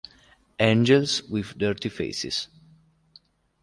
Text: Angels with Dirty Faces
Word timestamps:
Angels 0.59 1.21
with 1.29 1.55
Dirty 1.59 1.87
Faces 1.87 2.47